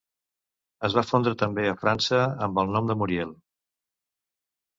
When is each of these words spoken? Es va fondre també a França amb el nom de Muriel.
Es 0.87 0.95
va 0.99 1.03
fondre 1.09 1.33
també 1.41 1.65
a 1.73 1.75
França 1.81 2.23
amb 2.47 2.63
el 2.63 2.73
nom 2.77 2.89
de 2.93 2.97
Muriel. 3.03 3.37